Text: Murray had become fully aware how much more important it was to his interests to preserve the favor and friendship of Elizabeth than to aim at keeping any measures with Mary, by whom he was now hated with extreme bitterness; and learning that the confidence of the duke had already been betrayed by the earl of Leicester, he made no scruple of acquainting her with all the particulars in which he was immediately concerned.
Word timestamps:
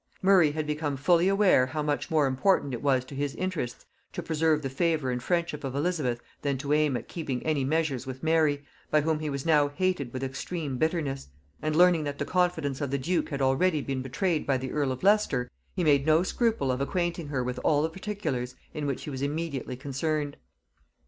Murray 0.23 0.53
had 0.53 0.65
become 0.65 0.97
fully 0.97 1.27
aware 1.27 1.67
how 1.67 1.83
much 1.83 2.09
more 2.09 2.25
important 2.25 2.73
it 2.73 2.81
was 2.81 3.05
to 3.05 3.13
his 3.13 3.35
interests 3.35 3.85
to 4.13 4.23
preserve 4.23 4.63
the 4.63 4.69
favor 4.71 5.11
and 5.11 5.21
friendship 5.21 5.63
of 5.63 5.75
Elizabeth 5.75 6.19
than 6.41 6.57
to 6.57 6.73
aim 6.73 6.97
at 6.97 7.07
keeping 7.07 7.45
any 7.45 7.63
measures 7.63 8.07
with 8.07 8.23
Mary, 8.23 8.65
by 8.89 9.01
whom 9.01 9.19
he 9.19 9.29
was 9.29 9.45
now 9.45 9.67
hated 9.67 10.11
with 10.11 10.23
extreme 10.23 10.79
bitterness; 10.79 11.27
and 11.61 11.75
learning 11.75 12.03
that 12.05 12.17
the 12.17 12.25
confidence 12.25 12.81
of 12.81 12.89
the 12.89 12.97
duke 12.97 13.29
had 13.29 13.43
already 13.43 13.79
been 13.79 14.01
betrayed 14.01 14.47
by 14.47 14.57
the 14.57 14.71
earl 14.71 14.91
of 14.91 15.03
Leicester, 15.03 15.51
he 15.75 15.83
made 15.83 16.03
no 16.07 16.23
scruple 16.23 16.71
of 16.71 16.81
acquainting 16.81 17.27
her 17.27 17.43
with 17.43 17.59
all 17.63 17.83
the 17.83 17.87
particulars 17.89 18.55
in 18.73 18.87
which 18.87 19.03
he 19.03 19.11
was 19.11 19.21
immediately 19.21 19.75
concerned. 19.75 20.35